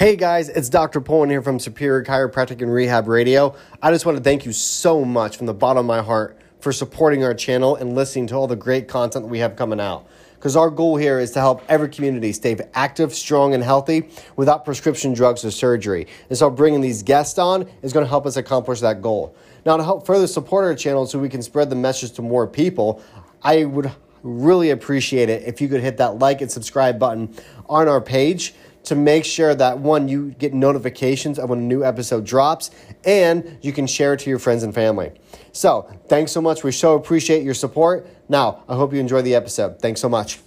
Hey 0.00 0.16
guys, 0.16 0.48
it's 0.48 0.70
Dr. 0.70 1.02
Pullen 1.02 1.28
here 1.28 1.42
from 1.42 1.58
Superior 1.58 2.02
Chiropractic 2.02 2.62
and 2.62 2.72
Rehab 2.72 3.06
Radio. 3.06 3.54
I 3.82 3.90
just 3.90 4.06
want 4.06 4.16
to 4.16 4.24
thank 4.24 4.46
you 4.46 4.52
so 4.54 5.04
much 5.04 5.36
from 5.36 5.44
the 5.44 5.52
bottom 5.52 5.80
of 5.80 5.84
my 5.84 6.00
heart 6.00 6.38
for 6.58 6.72
supporting 6.72 7.22
our 7.22 7.34
channel 7.34 7.76
and 7.76 7.94
listening 7.94 8.26
to 8.28 8.34
all 8.34 8.46
the 8.46 8.56
great 8.56 8.88
content 8.88 9.26
that 9.26 9.30
we 9.30 9.40
have 9.40 9.56
coming 9.56 9.78
out. 9.78 10.06
Because 10.36 10.56
our 10.56 10.70
goal 10.70 10.96
here 10.96 11.20
is 11.20 11.32
to 11.32 11.40
help 11.40 11.62
every 11.68 11.90
community 11.90 12.32
stay 12.32 12.58
active, 12.72 13.12
strong, 13.12 13.52
and 13.52 13.62
healthy 13.62 14.08
without 14.36 14.64
prescription 14.64 15.12
drugs 15.12 15.44
or 15.44 15.50
surgery. 15.50 16.06
And 16.30 16.38
so 16.38 16.48
bringing 16.48 16.80
these 16.80 17.02
guests 17.02 17.38
on 17.38 17.68
is 17.82 17.92
going 17.92 18.06
to 18.06 18.08
help 18.08 18.24
us 18.24 18.38
accomplish 18.38 18.80
that 18.80 19.02
goal. 19.02 19.36
Now, 19.66 19.76
to 19.76 19.84
help 19.84 20.06
further 20.06 20.26
support 20.26 20.64
our 20.64 20.74
channel 20.74 21.04
so 21.04 21.18
we 21.18 21.28
can 21.28 21.42
spread 21.42 21.68
the 21.68 21.76
message 21.76 22.12
to 22.12 22.22
more 22.22 22.46
people, 22.46 23.02
I 23.42 23.66
would 23.66 23.92
really 24.22 24.70
appreciate 24.70 25.28
it 25.28 25.42
if 25.42 25.60
you 25.60 25.68
could 25.68 25.82
hit 25.82 25.98
that 25.98 26.18
like 26.18 26.40
and 26.40 26.50
subscribe 26.50 26.98
button 26.98 27.34
on 27.68 27.86
our 27.86 28.00
page 28.00 28.54
to 28.84 28.94
make 28.94 29.24
sure 29.24 29.54
that 29.54 29.78
one, 29.78 30.08
you 30.08 30.30
get 30.38 30.54
notifications 30.54 31.38
of 31.38 31.50
when 31.50 31.58
a 31.58 31.62
new 31.62 31.84
episode 31.84 32.24
drops 32.24 32.70
and 33.04 33.58
you 33.62 33.72
can 33.72 33.86
share 33.86 34.14
it 34.14 34.20
to 34.20 34.30
your 34.30 34.38
friends 34.38 34.62
and 34.62 34.74
family. 34.74 35.12
So, 35.52 35.88
thanks 36.08 36.32
so 36.32 36.40
much. 36.40 36.64
We 36.64 36.72
so 36.72 36.94
appreciate 36.94 37.42
your 37.42 37.54
support. 37.54 38.06
Now, 38.28 38.64
I 38.68 38.76
hope 38.76 38.92
you 38.92 39.00
enjoy 39.00 39.22
the 39.22 39.34
episode. 39.34 39.80
Thanks 39.80 40.00
so 40.00 40.08
much. 40.08 40.40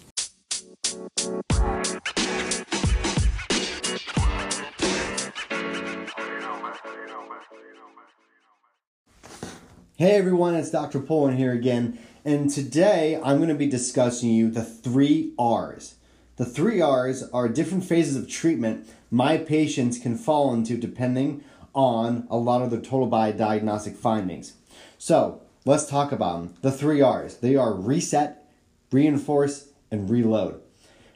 Hey 9.96 10.18
everyone, 10.18 10.56
it's 10.56 10.72
Dr. 10.72 11.00
Pullen 11.00 11.38
here 11.38 11.54
again, 11.54 11.98
and 12.26 12.50
today 12.50 13.22
I'm 13.24 13.38
going 13.38 13.48
to 13.48 13.56
be 13.56 13.68
discussing 13.68 14.32
you 14.32 14.50
the 14.50 14.64
three 14.64 15.34
R's. 15.40 15.96
The 16.36 16.46
three 16.46 16.82
R's 16.82 17.24
are 17.32 17.48
different 17.48 17.86
phases 17.86 18.16
of 18.16 18.28
treatment 18.28 18.90
my 19.12 19.38
patients 19.38 20.00
can 20.00 20.18
fall 20.18 20.52
into 20.52 20.78
depending 20.78 21.44
on 21.76 22.26
a 22.28 22.38
lot 22.38 22.64
of 22.64 22.72
the 22.72 22.82
total 22.82 23.06
body 23.06 23.34
diagnostic 23.34 23.96
findings. 23.96 24.54
So 24.98 25.44
let's 25.64 25.86
talk 25.86 26.12
about 26.12 26.42
them. 26.42 26.56
The 26.62 26.72
three 26.72 27.02
R's. 27.02 27.38
They 27.38 27.56
are 27.56 27.76
reset, 27.76 28.50
reinforce, 28.92 29.70
and 29.92 30.10
reload. 30.10 30.60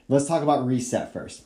Let's 0.08 0.28
talk 0.28 0.44
about 0.44 0.68
reset 0.68 1.12
first. 1.12 1.42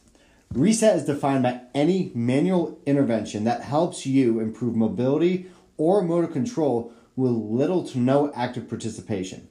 Reset 0.54 0.98
is 0.98 1.06
defined 1.06 1.44
by 1.44 1.62
any 1.74 2.12
manual 2.14 2.78
intervention 2.86 3.46
that 3.46 3.62
helps 3.62 4.06
you 4.06 4.42
improve 4.42 4.76
mobility 4.76 5.50
or 5.78 6.02
motor 6.02 6.28
control 6.28 6.92
with 7.16 7.32
little 7.32 7.88
to 7.88 7.98
no 7.98 8.34
active 8.36 8.68
participation. 8.68 9.48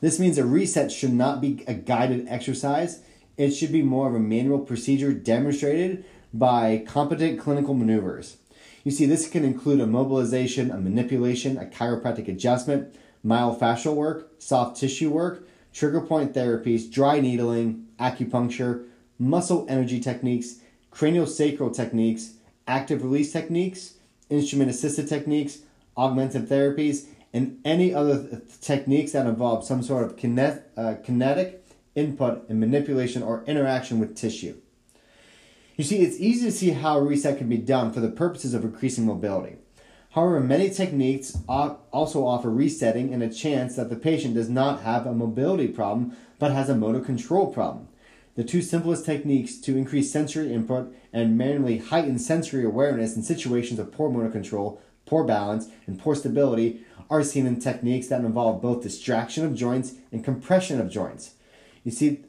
This 0.00 0.20
means 0.20 0.38
a 0.38 0.44
reset 0.44 0.92
should 0.92 1.12
not 1.12 1.40
be 1.40 1.64
a 1.66 1.74
guided 1.74 2.28
exercise 2.28 3.00
it 3.36 3.50
should 3.50 3.72
be 3.72 3.82
more 3.82 4.08
of 4.08 4.14
a 4.14 4.20
manual 4.20 4.58
procedure 4.58 5.12
demonstrated 5.12 6.04
by 6.32 6.82
competent 6.86 7.38
clinical 7.38 7.74
maneuvers. 7.74 8.38
You 8.84 8.90
see, 8.92 9.06
this 9.06 9.28
can 9.28 9.44
include 9.44 9.80
a 9.80 9.86
mobilization, 9.86 10.70
a 10.70 10.78
manipulation, 10.78 11.58
a 11.58 11.64
chiropractic 11.64 12.28
adjustment, 12.28 12.94
myofascial 13.24 13.94
work, 13.94 14.30
soft 14.38 14.78
tissue 14.78 15.10
work, 15.10 15.46
trigger 15.72 16.00
point 16.00 16.32
therapies, 16.32 16.90
dry 16.90 17.20
needling, 17.20 17.88
acupuncture, 17.98 18.86
muscle 19.18 19.66
energy 19.68 20.00
techniques, 20.00 20.60
craniosacral 20.92 21.74
techniques, 21.74 22.34
active 22.66 23.02
release 23.02 23.32
techniques, 23.32 23.94
instrument 24.30 24.70
assisted 24.70 25.08
techniques, 25.08 25.58
augmented 25.96 26.48
therapies, 26.48 27.06
and 27.32 27.58
any 27.64 27.92
other 27.92 28.40
techniques 28.60 29.12
that 29.12 29.26
involve 29.26 29.64
some 29.64 29.82
sort 29.82 30.04
of 30.04 30.16
kinet- 30.16 30.62
uh, 30.76 30.94
kinetic 31.04 31.65
input, 31.96 32.48
and 32.48 32.60
manipulation 32.60 33.22
or 33.22 33.42
interaction 33.46 33.98
with 33.98 34.14
tissue. 34.14 34.56
You 35.76 35.84
see, 35.84 35.98
it's 35.98 36.20
easy 36.20 36.46
to 36.46 36.52
see 36.52 36.70
how 36.70 36.98
a 36.98 37.02
reset 37.02 37.38
can 37.38 37.48
be 37.48 37.58
done 37.58 37.92
for 37.92 38.00
the 38.00 38.08
purposes 38.08 38.54
of 38.54 38.64
increasing 38.64 39.04
mobility. 39.06 39.56
However, 40.10 40.40
many 40.40 40.70
techniques 40.70 41.36
also 41.48 42.26
offer 42.26 42.50
resetting 42.50 43.12
and 43.12 43.22
a 43.22 43.28
chance 43.28 43.76
that 43.76 43.90
the 43.90 43.96
patient 43.96 44.34
does 44.34 44.48
not 44.48 44.80
have 44.80 45.04
a 45.04 45.12
mobility 45.12 45.68
problem 45.68 46.16
but 46.38 46.52
has 46.52 46.70
a 46.70 46.74
motor 46.74 47.00
control 47.00 47.52
problem. 47.52 47.88
The 48.34 48.44
two 48.44 48.62
simplest 48.62 49.04
techniques 49.04 49.58
to 49.58 49.76
increase 49.76 50.10
sensory 50.10 50.52
input 50.52 50.94
and 51.12 51.36
manually 51.36 51.78
heighten 51.78 52.18
sensory 52.18 52.64
awareness 52.64 53.16
in 53.16 53.22
situations 53.22 53.78
of 53.78 53.92
poor 53.92 54.10
motor 54.10 54.30
control, 54.30 54.80
poor 55.04 55.24
balance, 55.24 55.68
and 55.86 55.98
poor 55.98 56.14
stability 56.14 56.84
are 57.08 57.22
seen 57.22 57.46
in 57.46 57.60
techniques 57.60 58.08
that 58.08 58.20
involve 58.20 58.62
both 58.62 58.82
distraction 58.82 59.44
of 59.44 59.54
joints 59.54 59.94
and 60.12 60.24
compression 60.24 60.80
of 60.80 60.90
joints. 60.90 61.34
You 61.86 61.92
see, 61.92 62.24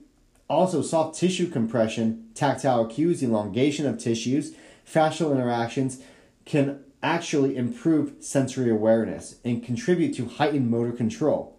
also 0.48 0.84
soft 0.84 1.20
tissue 1.20 1.50
compression, 1.50 2.30
tactile 2.36 2.86
cues, 2.86 3.24
elongation 3.24 3.88
of 3.88 3.98
tissues, 3.98 4.54
fascial 4.88 5.32
interactions 5.32 6.00
can 6.46 6.84
actually 7.02 7.58
improve 7.58 8.14
sensory 8.20 8.70
awareness 8.70 9.38
and 9.44 9.66
contribute 9.66 10.14
to 10.14 10.28
heightened 10.28 10.70
motor 10.70 10.92
control. 10.92 11.58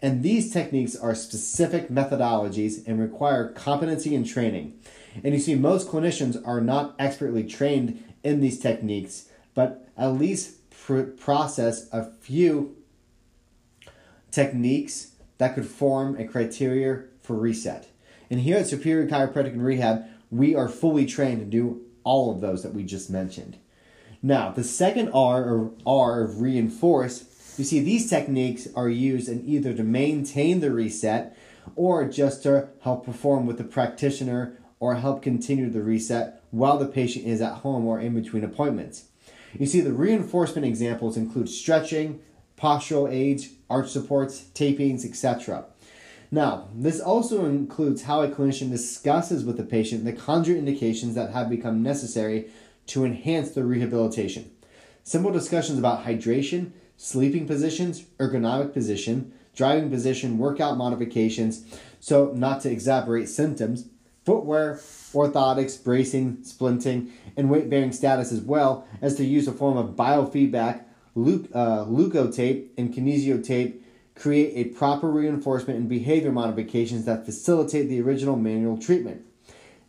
And 0.00 0.22
these 0.22 0.54
techniques 0.54 0.96
are 0.96 1.14
specific 1.14 1.90
methodologies 1.90 2.82
and 2.86 2.98
require 2.98 3.50
competency 3.50 4.14
and 4.14 4.26
training. 4.26 4.80
And 5.22 5.34
you 5.34 5.38
see, 5.38 5.54
most 5.54 5.88
clinicians 5.88 6.40
are 6.48 6.62
not 6.62 6.94
expertly 6.98 7.44
trained 7.44 8.02
in 8.22 8.40
these 8.40 8.58
techniques, 8.58 9.26
but 9.52 9.86
at 9.98 10.14
least 10.14 10.70
pr- 10.70 11.02
process 11.02 11.90
a 11.92 12.10
few 12.10 12.74
techniques 14.30 15.12
that 15.36 15.54
could 15.54 15.66
form 15.66 16.16
a 16.16 16.26
criteria 16.26 17.04
for 17.24 17.34
reset. 17.34 17.88
And 18.30 18.40
here 18.40 18.58
at 18.58 18.66
Superior 18.66 19.08
Chiropractic 19.08 19.52
and 19.52 19.64
Rehab, 19.64 20.04
we 20.30 20.54
are 20.54 20.68
fully 20.68 21.06
trained 21.06 21.40
to 21.40 21.46
do 21.46 21.82
all 22.04 22.30
of 22.30 22.40
those 22.40 22.62
that 22.62 22.74
we 22.74 22.84
just 22.84 23.10
mentioned. 23.10 23.56
Now, 24.22 24.50
the 24.50 24.64
second 24.64 25.10
R 25.12 25.44
or 25.44 25.72
R 25.86 26.22
of 26.22 26.40
reinforce, 26.40 27.24
you 27.58 27.64
see 27.64 27.80
these 27.80 28.08
techniques 28.08 28.68
are 28.76 28.88
used 28.88 29.28
in 29.28 29.44
either 29.46 29.74
to 29.74 29.82
maintain 29.82 30.60
the 30.60 30.70
reset 30.70 31.36
or 31.76 32.06
just 32.08 32.42
to 32.42 32.68
help 32.82 33.04
perform 33.04 33.46
with 33.46 33.58
the 33.58 33.64
practitioner 33.64 34.58
or 34.80 34.96
help 34.96 35.22
continue 35.22 35.70
the 35.70 35.82
reset 35.82 36.42
while 36.50 36.78
the 36.78 36.86
patient 36.86 37.26
is 37.26 37.40
at 37.40 37.58
home 37.58 37.86
or 37.86 38.00
in 38.00 38.14
between 38.14 38.44
appointments. 38.44 39.06
You 39.58 39.66
see, 39.66 39.80
the 39.80 39.92
reinforcement 39.92 40.66
examples 40.66 41.16
include 41.16 41.48
stretching, 41.48 42.20
postural 42.58 43.10
aids, 43.10 43.50
arch 43.70 43.88
supports, 43.88 44.46
tapings, 44.54 45.04
etc. 45.04 45.66
Now, 46.34 46.66
this 46.74 46.98
also 46.98 47.44
includes 47.44 48.02
how 48.02 48.22
a 48.22 48.28
clinician 48.28 48.68
discusses 48.68 49.44
with 49.44 49.56
the 49.56 49.62
patient 49.62 50.04
the 50.04 50.12
contraindications 50.12 51.14
that 51.14 51.30
have 51.30 51.48
become 51.48 51.80
necessary 51.80 52.50
to 52.88 53.04
enhance 53.04 53.52
the 53.52 53.62
rehabilitation. 53.62 54.50
Simple 55.04 55.30
discussions 55.30 55.78
about 55.78 56.04
hydration, 56.04 56.72
sleeping 56.96 57.46
positions, 57.46 58.02
ergonomic 58.18 58.72
position, 58.72 59.32
driving 59.54 59.90
position, 59.90 60.36
workout 60.36 60.76
modifications, 60.76 61.64
so 62.00 62.32
not 62.34 62.60
to 62.62 62.74
exacerbate 62.74 63.28
symptoms, 63.28 63.88
footwear, 64.24 64.80
orthotics, 65.12 65.80
bracing, 65.84 66.38
splinting, 66.38 67.12
and 67.36 67.48
weight 67.48 67.70
bearing 67.70 67.92
status, 67.92 68.32
as 68.32 68.40
well 68.40 68.88
as 69.00 69.14
to 69.14 69.24
use 69.24 69.46
a 69.46 69.52
form 69.52 69.76
of 69.76 69.94
biofeedback, 69.94 70.80
uh, 71.16 71.84
leukotape, 71.84 72.70
and 72.76 72.92
kinesiotape 72.92 73.83
create 74.14 74.52
a 74.54 74.70
proper 74.70 75.10
reinforcement 75.10 75.78
and 75.78 75.88
behavior 75.88 76.32
modifications 76.32 77.04
that 77.04 77.24
facilitate 77.24 77.88
the 77.88 78.00
original 78.00 78.36
manual 78.36 78.78
treatment. 78.78 79.24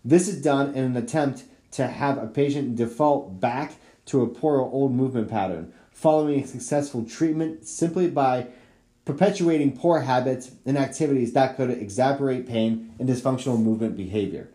This 0.04 0.28
is 0.28 0.42
done 0.42 0.74
in 0.74 0.84
an 0.84 0.98
attempt 0.98 1.44
to 1.72 1.88
have 1.88 2.18
a 2.18 2.28
patient 2.28 2.76
default 2.76 3.40
back 3.40 3.74
to 4.06 4.22
a 4.22 4.28
poor 4.28 4.60
old 4.60 4.94
movement 4.94 5.30
pattern 5.30 5.74
following 5.92 6.44
a 6.44 6.48
successful 6.48 7.06
treatment 7.06 7.66
simply 7.68 8.10
by 8.10 8.48
perpetuating 9.06 9.78
poor 9.78 10.02
habits 10.02 10.52
and 10.66 10.78
activities 10.78 11.34
that 11.34 11.56
could 11.56 11.70
exacerbate 11.70 12.48
pain 12.48 12.94
and 13.00 13.08
dysfunctional 13.08 13.62
movement 13.62 13.96
behavior. 13.96 14.50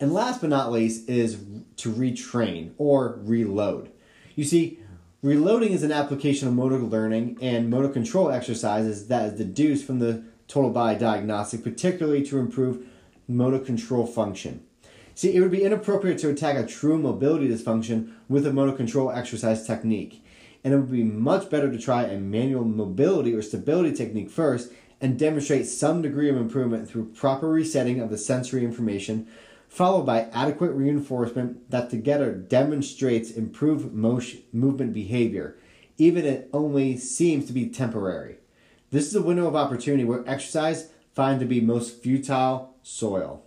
And 0.00 0.12
last 0.12 0.40
but 0.40 0.50
not 0.50 0.72
least 0.72 1.08
is 1.08 1.38
to 1.76 1.92
retrain 1.92 2.72
or 2.78 3.18
reload. 3.22 3.90
You 4.34 4.44
see, 4.44 4.80
Reloading 5.24 5.72
is 5.72 5.82
an 5.82 5.90
application 5.90 6.48
of 6.48 6.52
motor 6.52 6.76
learning 6.76 7.38
and 7.40 7.70
motor 7.70 7.88
control 7.88 8.30
exercises 8.30 9.06
that 9.06 9.24
is 9.24 9.38
deduced 9.38 9.86
from 9.86 9.98
the 9.98 10.22
total 10.48 10.68
body 10.68 10.98
diagnostic, 10.98 11.64
particularly 11.64 12.22
to 12.24 12.38
improve 12.38 12.86
motor 13.26 13.58
control 13.58 14.06
function. 14.06 14.62
See, 15.14 15.34
it 15.34 15.40
would 15.40 15.50
be 15.50 15.64
inappropriate 15.64 16.18
to 16.18 16.28
attack 16.28 16.58
a 16.58 16.66
true 16.66 16.98
mobility 16.98 17.48
dysfunction 17.48 18.12
with 18.28 18.46
a 18.46 18.52
motor 18.52 18.76
control 18.76 19.10
exercise 19.10 19.66
technique. 19.66 20.22
And 20.62 20.74
it 20.74 20.76
would 20.76 20.92
be 20.92 21.04
much 21.04 21.48
better 21.48 21.72
to 21.72 21.78
try 21.78 22.02
a 22.02 22.18
manual 22.18 22.66
mobility 22.66 23.32
or 23.32 23.40
stability 23.40 23.94
technique 23.94 24.28
first 24.28 24.72
and 25.00 25.18
demonstrate 25.18 25.64
some 25.64 26.02
degree 26.02 26.28
of 26.28 26.36
improvement 26.36 26.86
through 26.86 27.14
proper 27.14 27.48
resetting 27.48 27.98
of 27.98 28.10
the 28.10 28.18
sensory 28.18 28.62
information 28.62 29.26
followed 29.74 30.06
by 30.06 30.28
adequate 30.32 30.70
reinforcement 30.70 31.68
that 31.68 31.90
together 31.90 32.32
demonstrates 32.32 33.32
improved 33.32 33.92
motion, 33.92 34.40
movement 34.52 34.92
behavior, 34.92 35.56
even 35.98 36.24
if 36.24 36.32
it 36.32 36.50
only 36.52 36.96
seems 36.96 37.44
to 37.44 37.52
be 37.52 37.68
temporary. 37.68 38.36
This 38.92 39.08
is 39.08 39.16
a 39.16 39.22
window 39.22 39.48
of 39.48 39.56
opportunity 39.56 40.04
where 40.04 40.22
exercise 40.28 40.90
finds 41.12 41.42
to 41.42 41.46
be 41.48 41.60
most 41.60 42.00
futile 42.00 42.76
soil. 42.84 43.42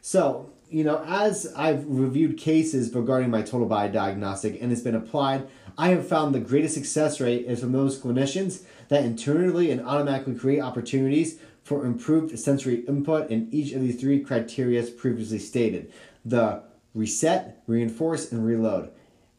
So, 0.00 0.52
you 0.70 0.84
know, 0.84 1.02
as 1.04 1.52
I've 1.56 1.84
reviewed 1.88 2.38
cases 2.38 2.94
regarding 2.94 3.30
my 3.30 3.42
total 3.42 3.66
body 3.66 3.92
diagnostic 3.92 4.62
and 4.62 4.70
it's 4.70 4.82
been 4.82 4.94
applied, 4.94 5.48
I 5.76 5.88
have 5.88 6.06
found 6.06 6.32
the 6.32 6.38
greatest 6.38 6.74
success 6.74 7.20
rate 7.20 7.46
is 7.46 7.58
from 7.58 7.72
those 7.72 8.00
clinicians 8.00 8.62
that 8.86 9.04
internally 9.04 9.72
and 9.72 9.84
automatically 9.84 10.36
create 10.36 10.60
opportunities 10.60 11.40
for 11.64 11.86
improved 11.86 12.38
sensory 12.38 12.84
input 12.86 13.30
in 13.30 13.48
each 13.50 13.72
of 13.72 13.80
the 13.80 13.92
three 13.92 14.20
criteria 14.20 14.82
previously 14.82 15.38
stated 15.38 15.90
the 16.24 16.62
reset, 16.94 17.62
reinforce, 17.66 18.30
and 18.30 18.46
reload. 18.46 18.90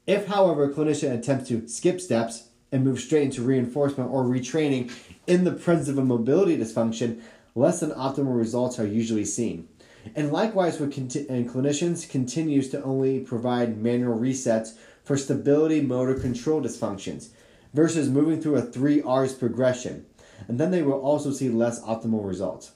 If, 0.06 0.28
however, 0.28 0.66
a 0.66 0.74
clinician 0.74 1.18
attempts 1.18 1.48
to 1.50 1.68
skip 1.68 2.02
steps 2.02 2.50
and 2.72 2.84
move 2.84 3.00
straight 3.00 3.24
into 3.24 3.42
reinforcement 3.42 4.12
or 4.12 4.24
retraining 4.24 4.92
in 5.26 5.44
the 5.46 5.52
presence 5.52 5.88
of 5.88 5.98
a 5.98 6.04
mobility 6.04 6.58
dysfunction, 6.58 7.22
less 7.56 7.80
than 7.80 7.92
optimal 7.92 8.38
results 8.38 8.80
are 8.80 8.86
usually 8.86 9.26
seen. 9.26 9.68
And 10.16 10.32
likewise, 10.32 10.80
with 10.80 10.94
conti- 10.94 11.28
and 11.30 11.50
clinicians 11.50 12.08
continues 12.08 12.70
to 12.70 12.84
only 12.84 13.22
provide 13.22 13.78
manual 13.78 14.20
resets 14.20 14.76
for 15.04 15.18
stability 15.18 15.82
motor 15.82 16.14
control 16.16 16.62
dysfunctions 16.62 17.30
versus 17.74 18.10
moving 18.10 18.42
through 18.42 18.56
a 18.56 18.62
3 18.62 19.02
R's 19.02 19.34
progression. 19.34 20.06
And 20.48 20.60
then 20.60 20.72
they 20.72 20.82
will 20.82 21.00
also 21.00 21.32
see 21.32 21.50
less 21.50 21.82
optimal 21.82 22.26
results. 22.26 22.72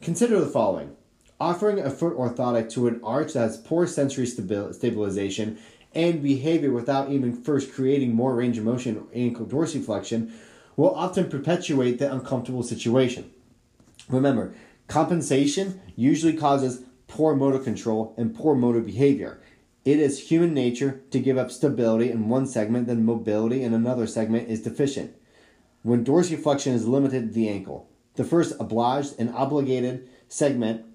Consider 0.00 0.40
the 0.40 0.46
following. 0.46 0.96
Offering 1.40 1.78
a 1.78 1.90
foot 1.90 2.16
orthotic 2.16 2.70
to 2.72 2.86
an 2.86 3.00
arch 3.02 3.32
that 3.32 3.40
has 3.40 3.56
poor 3.56 3.86
sensory 3.86 4.26
stabi- 4.26 4.74
stabilization 4.74 5.58
and 5.94 6.22
behavior 6.22 6.72
without 6.72 7.10
even 7.10 7.34
first 7.34 7.72
creating 7.72 8.14
more 8.14 8.34
range 8.34 8.58
of 8.58 8.64
motion 8.64 8.96
or 8.96 9.06
ankle 9.14 9.46
dorsiflexion 9.46 10.32
will 10.76 10.94
often 10.94 11.28
perpetuate 11.28 11.98
the 11.98 12.12
uncomfortable 12.12 12.62
situation. 12.62 13.30
Remember, 14.08 14.54
compensation 14.88 15.80
usually 15.96 16.36
causes 16.36 16.82
poor 17.06 17.34
motor 17.36 17.58
control 17.58 18.14
and 18.16 18.34
poor 18.34 18.54
motor 18.54 18.80
behavior. 18.80 19.40
It 19.84 20.00
is 20.00 20.30
human 20.30 20.54
nature 20.54 21.02
to 21.10 21.20
give 21.20 21.38
up 21.38 21.50
stability 21.50 22.10
in 22.10 22.28
one 22.28 22.46
segment, 22.46 22.86
then 22.86 23.04
mobility 23.04 23.62
in 23.62 23.74
another 23.74 24.06
segment 24.06 24.48
is 24.48 24.62
deficient. 24.62 25.14
When 25.84 26.02
dorsiflexion 26.02 26.72
is 26.72 26.88
limited 26.88 27.28
to 27.28 27.34
the 27.34 27.50
ankle, 27.50 27.90
the 28.14 28.24
first 28.24 28.54
obliged 28.58 29.16
and 29.18 29.28
obligated 29.34 30.08
segment 30.28 30.86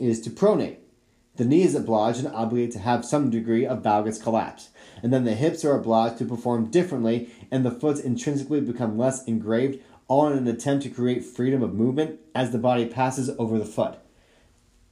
is 0.00 0.18
to 0.22 0.30
pronate. 0.30 0.78
The 1.36 1.44
knee 1.44 1.60
is 1.60 1.74
obliged 1.74 2.20
and 2.20 2.34
obligated 2.34 2.72
to 2.72 2.78
have 2.78 3.04
some 3.04 3.28
degree 3.28 3.66
of 3.66 3.82
valgus 3.82 4.18
collapse. 4.18 4.70
And 5.02 5.12
then 5.12 5.24
the 5.24 5.34
hips 5.34 5.62
are 5.62 5.76
obliged 5.76 6.16
to 6.18 6.24
perform 6.24 6.70
differently, 6.70 7.28
and 7.50 7.66
the 7.66 7.70
foot 7.70 8.00
intrinsically 8.00 8.62
become 8.62 8.96
less 8.96 9.24
engraved, 9.24 9.78
all 10.08 10.26
in 10.26 10.38
an 10.38 10.48
attempt 10.48 10.84
to 10.84 10.88
create 10.88 11.22
freedom 11.22 11.62
of 11.62 11.74
movement 11.74 12.18
as 12.34 12.50
the 12.50 12.56
body 12.56 12.86
passes 12.86 13.28
over 13.38 13.58
the 13.58 13.66
foot. 13.66 13.98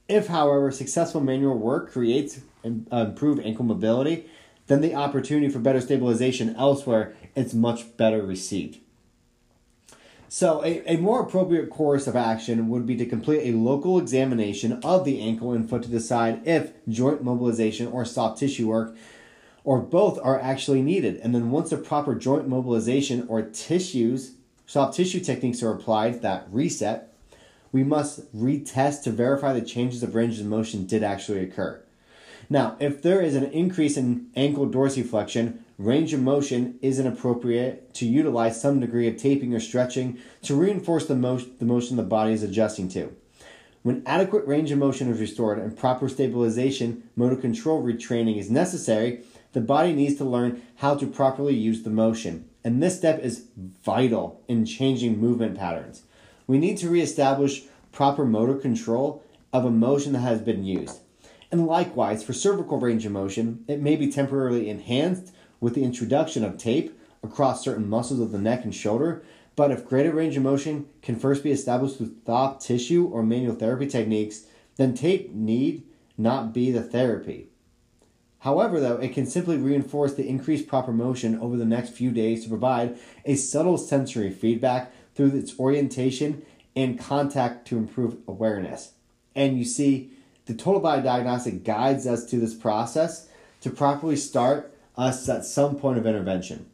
If, 0.07 0.27
however, 0.27 0.69
successful 0.69 1.21
manual 1.21 1.57
work 1.57 1.91
creates 1.91 2.41
uh, 2.63 2.69
improved 2.97 3.43
ankle 3.43 3.65
mobility, 3.65 4.29
then 4.67 4.81
the 4.81 4.93
opportunity 4.93 5.49
for 5.49 5.57
better 5.57 5.81
stabilization 5.81 6.55
elsewhere 6.55 7.15
is 7.33 7.55
much 7.55 7.97
better 7.97 8.21
received. 8.21 8.77
So, 10.33 10.63
a, 10.63 10.81
a 10.93 10.95
more 10.95 11.19
appropriate 11.19 11.69
course 11.69 12.07
of 12.07 12.15
action 12.15 12.69
would 12.69 12.85
be 12.85 12.95
to 12.95 13.05
complete 13.05 13.49
a 13.49 13.57
local 13.57 13.99
examination 13.99 14.79
of 14.81 15.03
the 15.03 15.19
ankle 15.19 15.51
and 15.51 15.69
foot 15.69 15.83
to 15.83 15.89
decide 15.89 16.47
if 16.47 16.71
joint 16.87 17.21
mobilization 17.21 17.87
or 17.87 18.05
soft 18.05 18.39
tissue 18.39 18.69
work 18.69 18.95
or 19.65 19.79
both 19.79 20.17
are 20.23 20.39
actually 20.39 20.81
needed. 20.81 21.17
And 21.17 21.35
then, 21.35 21.51
once 21.51 21.71
the 21.71 21.75
proper 21.75 22.15
joint 22.15 22.47
mobilization 22.47 23.25
or 23.27 23.41
tissues, 23.41 24.35
soft 24.65 24.95
tissue 24.95 25.19
techniques 25.19 25.61
are 25.61 25.73
applied 25.73 26.21
that 26.21 26.47
reset, 26.49 27.13
we 27.73 27.83
must 27.83 28.33
retest 28.33 29.03
to 29.03 29.11
verify 29.11 29.51
the 29.51 29.61
changes 29.61 30.01
of 30.01 30.15
range 30.15 30.39
of 30.39 30.45
motion 30.45 30.85
did 30.85 31.03
actually 31.03 31.43
occur. 31.43 31.83
Now, 32.49 32.77
if 32.79 33.01
there 33.01 33.19
is 33.19 33.35
an 33.35 33.51
increase 33.51 33.97
in 33.97 34.27
ankle 34.37 34.65
dorsiflexion, 34.65 35.57
range 35.81 36.13
of 36.13 36.21
motion 36.21 36.77
isn't 36.81 37.07
appropriate 37.07 37.93
to 37.95 38.05
utilize 38.05 38.61
some 38.61 38.79
degree 38.79 39.07
of 39.07 39.17
taping 39.17 39.53
or 39.53 39.59
stretching 39.59 40.19
to 40.43 40.55
reinforce 40.55 41.07
the, 41.07 41.15
mo- 41.15 41.37
the 41.37 41.65
motion 41.65 41.97
the 41.97 42.03
body 42.03 42.33
is 42.33 42.43
adjusting 42.43 42.87
to. 42.89 43.15
When 43.81 44.03
adequate 44.05 44.45
range 44.45 44.69
of 44.71 44.77
motion 44.77 45.09
is 45.09 45.19
restored 45.19 45.57
and 45.57 45.75
proper 45.75 46.07
stabilization, 46.07 47.09
motor 47.15 47.35
control 47.35 47.83
retraining 47.83 48.37
is 48.37 48.51
necessary, 48.51 49.23
the 49.53 49.61
body 49.61 49.91
needs 49.91 50.17
to 50.17 50.23
learn 50.23 50.61
how 50.77 50.95
to 50.95 51.07
properly 51.07 51.55
use 51.55 51.81
the 51.81 51.89
motion. 51.89 52.47
And 52.63 52.81
this 52.81 52.97
step 52.97 53.19
is 53.19 53.45
vital 53.83 54.43
in 54.47 54.65
changing 54.65 55.19
movement 55.19 55.57
patterns. 55.57 56.03
We 56.45 56.59
need 56.59 56.77
to 56.77 56.89
reestablish 56.89 57.63
proper 57.91 58.23
motor 58.23 58.55
control 58.55 59.23
of 59.51 59.65
a 59.65 59.71
motion 59.71 60.13
that 60.13 60.19
has 60.19 60.41
been 60.41 60.63
used. 60.63 60.99
And 61.51 61.65
likewise, 61.65 62.23
for 62.23 62.33
cervical 62.33 62.79
range 62.79 63.05
of 63.05 63.11
motion, 63.11 63.65
it 63.67 63.81
may 63.81 63.95
be 63.95 64.11
temporarily 64.11 64.69
enhanced 64.69 65.33
with 65.61 65.75
the 65.75 65.83
introduction 65.83 66.43
of 66.43 66.57
tape 66.57 66.99
across 67.23 67.63
certain 67.63 67.87
muscles 67.87 68.19
of 68.19 68.33
the 68.33 68.37
neck 68.37 68.65
and 68.65 68.75
shoulder. 68.75 69.23
But 69.55 69.71
if 69.71 69.87
greater 69.87 70.11
range 70.11 70.35
of 70.35 70.43
motion 70.43 70.87
can 71.01 71.15
first 71.15 71.43
be 71.43 71.51
established 71.51 72.01
with 72.01 72.25
soft 72.25 72.61
tissue 72.65 73.07
or 73.07 73.23
manual 73.23 73.55
therapy 73.55 73.87
techniques, 73.87 74.45
then 74.75 74.93
tape 74.93 75.33
need 75.33 75.83
not 76.17 76.53
be 76.53 76.71
the 76.71 76.83
therapy. 76.83 77.47
However, 78.39 78.79
though, 78.79 78.97
it 78.97 79.13
can 79.13 79.27
simply 79.27 79.57
reinforce 79.57 80.15
the 80.15 80.27
increased 80.27 80.67
proper 80.67 80.91
motion 80.91 81.39
over 81.39 81.57
the 81.57 81.65
next 81.65 81.89
few 81.91 82.09
days 82.09 82.43
to 82.43 82.49
provide 82.49 82.97
a 83.23 83.35
subtle 83.35 83.77
sensory 83.77 84.31
feedback 84.31 84.91
through 85.13 85.37
its 85.37 85.59
orientation 85.59 86.43
and 86.75 86.99
contact 86.99 87.67
to 87.67 87.77
improve 87.77 88.17
awareness. 88.27 88.93
And 89.35 89.59
you 89.59 89.65
see, 89.65 90.11
the 90.45 90.55
total 90.55 90.81
body 90.81 91.03
diagnostic 91.03 91.63
guides 91.63 92.07
us 92.07 92.25
to 92.25 92.37
this 92.37 92.55
process 92.55 93.27
to 93.61 93.69
properly 93.69 94.15
start 94.15 94.70
us 94.97 95.27
at 95.29 95.45
some 95.45 95.75
point 95.75 95.97
of 95.97 96.05
intervention. 96.05 96.67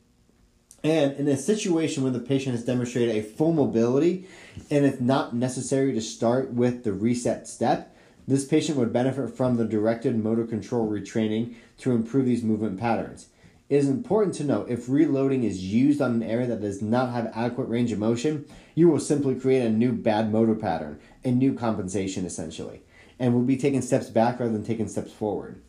And 0.83 1.13
in 1.13 1.27
a 1.27 1.37
situation 1.37 2.03
where 2.03 2.11
the 2.11 2.19
patient 2.19 2.55
has 2.55 2.65
demonstrated 2.65 3.15
a 3.15 3.27
full 3.27 3.51
mobility 3.51 4.27
and 4.69 4.85
it's 4.85 5.01
not 5.01 5.35
necessary 5.35 5.91
to 5.93 6.01
start 6.01 6.51
with 6.51 6.83
the 6.83 6.93
reset 6.93 7.47
step, 7.47 7.95
this 8.27 8.45
patient 8.45 8.77
would 8.77 8.93
benefit 8.93 9.35
from 9.35 9.55
the 9.55 9.65
directed 9.65 10.21
motor 10.21 10.45
control 10.45 10.89
retraining 10.89 11.55
to 11.79 11.91
improve 11.91 12.25
these 12.25 12.43
movement 12.43 12.79
patterns. 12.79 13.27
It 13.69 13.77
is 13.77 13.89
important 13.89 14.35
to 14.35 14.43
note 14.43 14.69
if 14.69 14.87
reloading 14.87 15.43
is 15.43 15.63
used 15.63 16.01
on 16.01 16.11
an 16.11 16.23
area 16.23 16.47
that 16.47 16.61
does 16.61 16.81
not 16.81 17.11
have 17.11 17.31
adequate 17.35 17.67
range 17.67 17.91
of 17.91 17.99
motion, 17.99 18.45
you 18.75 18.87
will 18.87 18.99
simply 18.99 19.35
create 19.35 19.65
a 19.65 19.69
new 19.69 19.91
bad 19.91 20.31
motor 20.31 20.55
pattern, 20.55 20.99
a 21.25 21.31
new 21.31 21.53
compensation 21.53 22.25
essentially 22.25 22.81
and 23.19 23.33
will 23.33 23.41
be 23.41 23.57
taking 23.57 23.81
steps 23.81 24.09
back 24.09 24.39
rather 24.39 24.51
than 24.51 24.63
taking 24.63 24.87
steps 24.87 25.11
forward. 25.11 25.61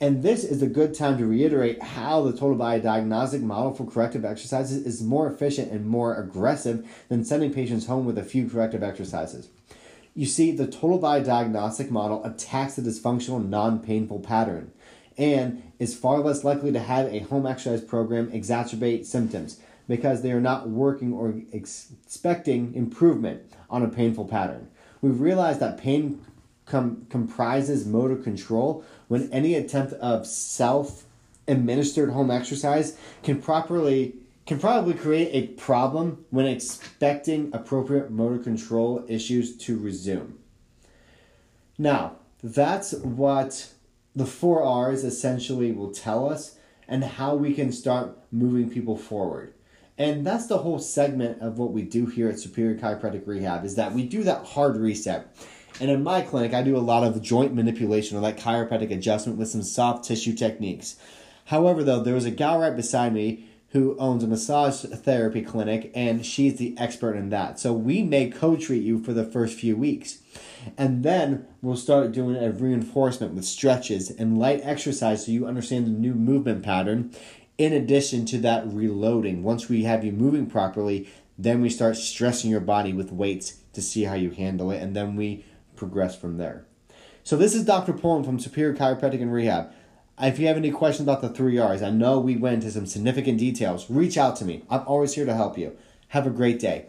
And 0.00 0.22
this 0.22 0.44
is 0.44 0.62
a 0.62 0.68
good 0.68 0.94
time 0.94 1.18
to 1.18 1.26
reiterate 1.26 1.82
how 1.82 2.22
the 2.22 2.32
total 2.32 2.54
body 2.54 2.80
diagnostic 2.80 3.42
model 3.42 3.74
for 3.74 3.84
corrective 3.84 4.24
exercises 4.24 4.86
is 4.86 5.02
more 5.02 5.28
efficient 5.28 5.72
and 5.72 5.86
more 5.86 6.14
aggressive 6.14 6.88
than 7.08 7.24
sending 7.24 7.52
patients 7.52 7.86
home 7.86 8.06
with 8.06 8.16
a 8.16 8.22
few 8.22 8.48
corrective 8.48 8.82
exercises. 8.82 9.48
You 10.14 10.26
see, 10.26 10.52
the 10.52 10.68
total 10.68 10.98
body 10.98 11.24
diagnostic 11.24 11.90
model 11.90 12.24
attacks 12.24 12.76
the 12.76 12.82
dysfunctional, 12.82 13.46
non 13.46 13.80
painful 13.80 14.20
pattern 14.20 14.72
and 15.16 15.64
is 15.80 15.96
far 15.96 16.20
less 16.20 16.44
likely 16.44 16.70
to 16.72 16.78
have 16.78 17.12
a 17.12 17.18
home 17.20 17.44
exercise 17.44 17.80
program 17.80 18.30
exacerbate 18.30 19.04
symptoms 19.04 19.58
because 19.88 20.22
they 20.22 20.30
are 20.30 20.40
not 20.40 20.68
working 20.68 21.12
or 21.12 21.34
expecting 21.52 22.72
improvement 22.74 23.42
on 23.68 23.82
a 23.82 23.88
painful 23.88 24.26
pattern. 24.26 24.70
We've 25.02 25.20
realized 25.20 25.60
that 25.60 25.78
pain 25.78 26.24
com- 26.66 27.06
comprises 27.10 27.86
motor 27.86 28.16
control 28.16 28.84
when 29.08 29.30
any 29.32 29.54
attempt 29.54 29.94
of 29.94 30.26
self 30.26 31.04
administered 31.46 32.10
home 32.10 32.30
exercise 32.30 32.96
can 33.22 33.40
properly 33.40 34.14
can 34.46 34.58
probably 34.58 34.94
create 34.94 35.30
a 35.32 35.48
problem 35.60 36.24
when 36.30 36.46
expecting 36.46 37.50
appropriate 37.52 38.10
motor 38.10 38.38
control 38.38 39.04
issues 39.06 39.54
to 39.54 39.78
resume. 39.78 40.38
Now, 41.76 42.16
that's 42.42 42.94
what 42.94 43.72
the 44.16 44.24
four 44.24 44.62
R's 44.62 45.04
essentially 45.04 45.70
will 45.70 45.92
tell 45.92 46.30
us 46.30 46.56
and 46.88 47.04
how 47.04 47.34
we 47.34 47.52
can 47.52 47.72
start 47.72 48.16
moving 48.32 48.70
people 48.70 48.96
forward. 48.96 49.52
And 49.98 50.26
that's 50.26 50.46
the 50.46 50.58
whole 50.58 50.78
segment 50.78 51.42
of 51.42 51.58
what 51.58 51.72
we 51.72 51.82
do 51.82 52.06
here 52.06 52.30
at 52.30 52.38
Superior 52.38 52.78
Chiropractic 52.78 53.26
Rehab 53.26 53.64
is 53.64 53.74
that 53.74 53.92
we 53.92 54.04
do 54.04 54.22
that 54.24 54.46
hard 54.46 54.76
reset. 54.76 55.36
And 55.80 55.90
in 55.90 56.02
my 56.02 56.22
clinic, 56.22 56.54
I 56.54 56.62
do 56.62 56.76
a 56.76 56.78
lot 56.78 57.04
of 57.04 57.22
joint 57.22 57.54
manipulation 57.54 58.16
or 58.16 58.20
like 58.20 58.38
chiropractic 58.38 58.90
adjustment 58.90 59.38
with 59.38 59.48
some 59.48 59.62
soft 59.62 60.04
tissue 60.04 60.34
techniques. 60.34 60.96
However, 61.46 61.84
though, 61.84 62.02
there 62.02 62.14
was 62.14 62.24
a 62.24 62.30
gal 62.30 62.58
right 62.58 62.74
beside 62.74 63.12
me 63.12 63.48
who 63.70 63.96
owns 63.98 64.24
a 64.24 64.26
massage 64.26 64.82
therapy 64.82 65.42
clinic, 65.42 65.92
and 65.94 66.24
she's 66.24 66.56
the 66.56 66.76
expert 66.78 67.14
in 67.14 67.28
that. 67.28 67.58
So 67.60 67.72
we 67.72 68.02
may 68.02 68.30
co 68.30 68.56
treat 68.56 68.82
you 68.82 68.98
for 69.02 69.12
the 69.12 69.24
first 69.24 69.58
few 69.58 69.76
weeks. 69.76 70.18
And 70.76 71.02
then 71.02 71.46
we'll 71.60 71.76
start 71.76 72.12
doing 72.12 72.36
a 72.36 72.50
reinforcement 72.50 73.34
with 73.34 73.44
stretches 73.44 74.10
and 74.10 74.38
light 74.38 74.60
exercise 74.62 75.26
so 75.26 75.32
you 75.32 75.46
understand 75.46 75.86
the 75.86 75.90
new 75.90 76.14
movement 76.14 76.64
pattern. 76.64 77.12
In 77.58 77.72
addition 77.72 78.24
to 78.26 78.38
that, 78.38 78.66
reloading. 78.66 79.42
Once 79.42 79.68
we 79.68 79.84
have 79.84 80.04
you 80.04 80.12
moving 80.12 80.46
properly, 80.46 81.08
then 81.36 81.60
we 81.60 81.68
start 81.68 81.96
stressing 81.96 82.50
your 82.50 82.60
body 82.60 82.92
with 82.92 83.12
weights 83.12 83.58
to 83.74 83.82
see 83.82 84.04
how 84.04 84.14
you 84.14 84.30
handle 84.30 84.70
it. 84.70 84.82
And 84.82 84.96
then 84.96 85.14
we 85.14 85.44
progress 85.78 86.16
from 86.16 86.36
there. 86.36 86.66
So 87.24 87.36
this 87.36 87.54
is 87.54 87.64
Dr. 87.64 87.92
Pullen 87.92 88.24
from 88.24 88.38
Superior 88.38 88.74
Chiropractic 88.74 89.22
and 89.22 89.32
Rehab. 89.32 89.72
If 90.20 90.38
you 90.38 90.46
have 90.48 90.56
any 90.56 90.70
questions 90.70 91.06
about 91.06 91.22
the 91.22 91.28
three 91.28 91.58
R's, 91.58 91.82
I 91.82 91.90
know 91.90 92.18
we 92.18 92.36
went 92.36 92.56
into 92.56 92.70
some 92.70 92.86
significant 92.86 93.38
details. 93.38 93.88
Reach 93.88 94.18
out 94.18 94.34
to 94.36 94.44
me. 94.44 94.64
I'm 94.68 94.82
always 94.86 95.14
here 95.14 95.24
to 95.26 95.34
help 95.34 95.56
you. 95.56 95.76
Have 96.08 96.26
a 96.26 96.30
great 96.30 96.58
day. 96.58 96.86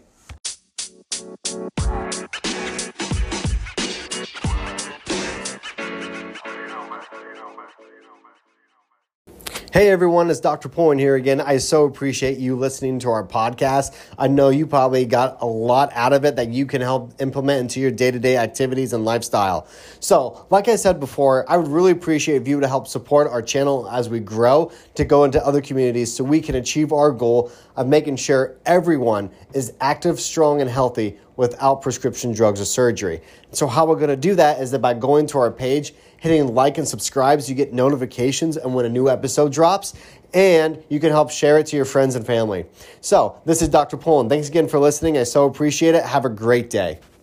Hey 9.72 9.90
everyone, 9.90 10.32
it's 10.32 10.40
Dr. 10.40 10.68
Pullen 10.68 10.98
here 10.98 11.14
again. 11.14 11.40
I 11.40 11.58
so 11.58 11.86
appreciate 11.86 12.40
you 12.40 12.56
listening 12.56 12.98
to 13.02 13.12
our 13.12 13.24
podcast. 13.24 13.96
I 14.18 14.28
know 14.28 14.50
you 14.50 14.66
probably 14.66 15.06
got 15.06 15.44
a 15.44 15.46
lot 15.46 15.92
out 15.94 16.12
of 16.12 16.26
it 16.26 16.38
that 16.38 16.50
you 16.50 16.66
can 16.66 16.82
help 16.82 17.14
implement 17.22 17.62
into 17.62 17.80
your 17.80 17.92
day 17.92 18.10
to 18.10 18.18
day 18.18 18.38
activities 18.38 18.94
and 18.94 19.06
lifestyle. 19.06 19.68
So, 20.00 20.48
like 20.50 20.68
I 20.68 20.76
said 20.76 21.00
before, 21.00 21.46
I 21.48 21.58
would 21.58 21.68
really 21.68 21.92
appreciate 21.92 22.42
if 22.42 22.48
you 22.48 22.56
would 22.56 22.66
help 22.66 22.88
support 22.88 23.28
our 23.28 23.44
channel 23.44 23.88
as 23.88 24.10
we 24.10 24.20
grow 24.20 24.72
to 24.96 25.06
go 25.06 25.24
into 25.24 25.46
other 25.46 25.62
communities 25.62 26.12
so 26.16 26.24
we 26.24 26.42
can 26.42 26.56
achieve 26.56 26.92
our 26.92 27.12
goal 27.12 27.52
of 27.76 27.88
making 27.88 28.16
sure 28.16 28.58
everyone 28.66 29.30
is 29.54 29.74
active, 29.80 30.20
strong, 30.20 30.62
and 30.62 30.70
healthy 30.72 31.20
without 31.40 31.82
prescription 31.82 32.34
drugs 32.34 32.60
or 32.60 32.66
surgery. 32.66 33.22
So, 33.52 33.66
how 33.66 33.88
we're 33.88 33.96
going 33.96 34.10
to 34.10 34.18
do 34.18 34.36
that 34.36 34.62
is 34.62 34.72
that 34.72 34.80
by 34.80 34.94
going 34.94 35.26
to 35.28 35.40
our 35.40 35.50
page, 35.50 35.94
hitting 36.18 36.54
like 36.54 36.78
and 36.78 36.86
subscribe 36.86 37.42
so 37.42 37.48
you 37.48 37.56
get 37.56 37.72
notifications 37.72 38.58
and 38.58 38.76
when 38.76 38.86
a 38.86 38.90
new 38.90 39.10
episode 39.10 39.54
drops. 39.54 39.94
And 40.34 40.84
you 40.90 41.00
can 41.00 41.10
help 41.10 41.32
share 41.32 41.58
it 41.58 41.66
to 41.68 41.76
your 41.76 41.86
friends 41.86 42.16
and 42.16 42.26
family. 42.26 42.66
So, 43.00 43.42
this 43.46 43.62
is 43.62 43.70
Dr. 43.70 43.96
Pullen. 43.96 44.28
Thanks 44.28 44.50
again 44.50 44.68
for 44.68 44.80
listening. 44.80 45.18
I 45.18 45.24
so 45.24 45.46
appreciate 45.46 45.96
it. 45.96 46.04
Have 46.04 46.26
a 46.26 46.30
great 46.30 46.70
day. 46.70 47.00